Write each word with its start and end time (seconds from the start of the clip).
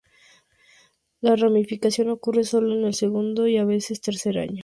La 1.19 1.35
ramificación 1.35 2.09
ocurre 2.09 2.43
solo 2.43 2.73
en 2.73 2.85
el 2.85 2.95
segundo 2.95 3.47
y 3.47 3.57
a 3.59 3.65
veces 3.65 4.01
tercer 4.01 4.39
año. 4.39 4.59